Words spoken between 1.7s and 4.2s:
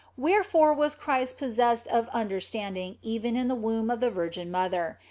of under standing even in the womb of the